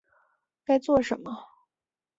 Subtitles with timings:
[0.65, 1.31] 该做什么